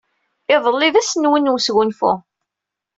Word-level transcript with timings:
Iḍelli 0.53 0.89
d 0.93 0.95
ass-nsen 1.01 1.37
n 1.47 1.51
wesgunfu. 1.51 2.13